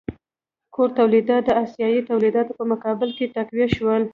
[0.73, 4.03] کور تولیدات د اسیايي تولیداتو په مقابل کې تقویه شول.